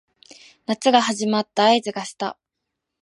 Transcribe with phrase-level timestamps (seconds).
[0.65, 2.35] 夏が始まった合図がした